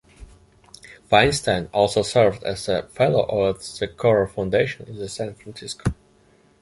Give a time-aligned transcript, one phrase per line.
[1.11, 5.93] Feinstein also served as a fellow at the Coro Foundation in San Francisco.